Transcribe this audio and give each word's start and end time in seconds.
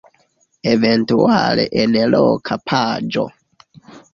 Eventuale 0.71 1.67
en 1.83 1.97
loka 2.15 2.59
paĝo. 2.73 3.29